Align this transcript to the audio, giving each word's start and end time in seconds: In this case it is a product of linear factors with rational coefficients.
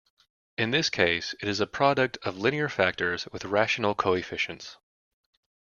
In 0.57 0.71
this 0.71 0.89
case 0.89 1.35
it 1.43 1.47
is 1.47 1.59
a 1.59 1.67
product 1.67 2.17
of 2.23 2.35
linear 2.35 2.67
factors 2.69 3.27
with 3.31 3.45
rational 3.45 3.93
coefficients. 3.93 4.77